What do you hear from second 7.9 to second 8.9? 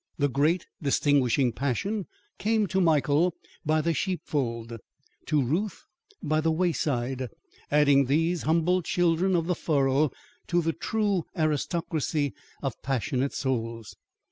these humble